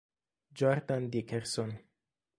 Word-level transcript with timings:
Jordan 0.57 1.13
Dickerson 1.13 1.77